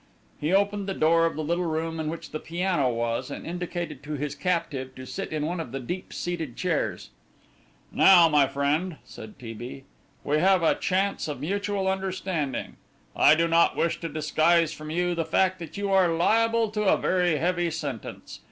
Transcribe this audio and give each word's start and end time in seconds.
He 0.39 0.51
opened 0.51 0.87
the 0.87 0.95
door 0.95 1.27
of 1.27 1.35
the 1.35 1.43
little 1.43 1.67
room 1.67 1.99
in 1.99 2.09
which 2.09 2.31
the 2.31 2.39
piano 2.39 2.89
was, 2.89 3.29
and 3.29 3.45
indicated 3.45 4.01
to 4.01 4.13
his 4.13 4.33
captive 4.33 4.95
to 4.95 5.05
sit 5.05 5.31
in 5.31 5.45
one 5.45 5.59
of 5.59 5.71
the 5.71 5.79
deep 5.79 6.11
seated 6.11 6.55
chairs. 6.57 7.11
"Now, 7.91 8.27
my 8.27 8.47
friend," 8.47 8.95
said 9.03 9.37
T. 9.37 9.53
B., 9.53 9.83
"we 10.23 10.39
have 10.39 10.63
a 10.63 10.73
chance 10.73 11.27
of 11.27 11.39
mutual 11.39 11.87
understanding. 11.87 12.77
I 13.15 13.35
do 13.35 13.47
not 13.47 13.77
wish 13.77 13.99
to 13.99 14.09
disguise 14.09 14.73
from 14.73 14.89
you 14.89 15.13
the 15.13 15.23
fact 15.23 15.59
that 15.59 15.77
you 15.77 15.91
are 15.91 16.07
liable 16.07 16.71
to 16.71 16.81
a 16.85 16.97
very 16.97 17.37
heavy 17.37 17.69
sentence. 17.69 18.39